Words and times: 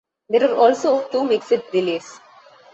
There 0.29 0.49
are 0.49 0.55
also 0.55 1.07
two 1.09 1.23
mixed 1.25 1.53
relays. 1.71 2.19